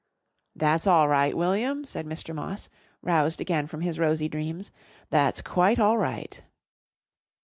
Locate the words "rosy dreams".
3.99-4.71